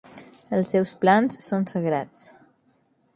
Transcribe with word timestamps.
Els 0.59 0.69
seus 0.75 0.93
plans 1.03 1.37
són 1.51 1.69
sagrats. 1.73 2.25